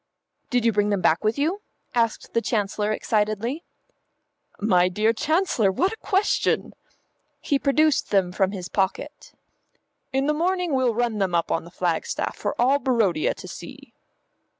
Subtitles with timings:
[0.49, 1.61] "Did you bring them back with you?"
[1.93, 3.63] asked the Chancellor excitedly.
[4.59, 6.73] "My dear Chancellor, what a question!"
[7.39, 9.33] He produced them from his pocket.
[10.11, 13.93] "In the morning we'll run them up on the flagstaff for all Barodia to see."